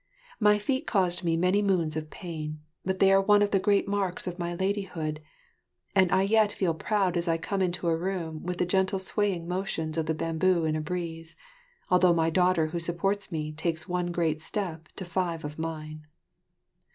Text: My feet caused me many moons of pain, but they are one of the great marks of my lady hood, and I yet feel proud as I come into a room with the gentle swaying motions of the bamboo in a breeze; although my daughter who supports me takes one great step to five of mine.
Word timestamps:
My 0.39 0.57
feet 0.57 0.87
caused 0.87 1.23
me 1.23 1.37
many 1.37 1.61
moons 1.61 1.95
of 1.95 2.09
pain, 2.09 2.59
but 2.83 2.97
they 2.97 3.11
are 3.13 3.21
one 3.21 3.43
of 3.43 3.51
the 3.51 3.59
great 3.59 3.87
marks 3.87 4.25
of 4.25 4.39
my 4.39 4.55
lady 4.55 4.81
hood, 4.81 5.21
and 5.93 6.11
I 6.11 6.23
yet 6.23 6.51
feel 6.51 6.73
proud 6.73 7.15
as 7.17 7.27
I 7.27 7.37
come 7.37 7.61
into 7.61 7.87
a 7.87 7.95
room 7.95 8.41
with 8.41 8.57
the 8.57 8.65
gentle 8.65 8.97
swaying 8.97 9.47
motions 9.47 9.99
of 9.99 10.07
the 10.07 10.15
bamboo 10.15 10.65
in 10.65 10.75
a 10.75 10.81
breeze; 10.81 11.35
although 11.91 12.15
my 12.15 12.31
daughter 12.31 12.65
who 12.65 12.79
supports 12.79 13.31
me 13.31 13.51
takes 13.53 13.87
one 13.87 14.11
great 14.11 14.41
step 14.41 14.87
to 14.95 15.05
five 15.05 15.45
of 15.45 15.59
mine. 15.59 16.07